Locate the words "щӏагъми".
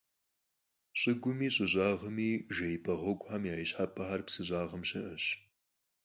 1.71-2.29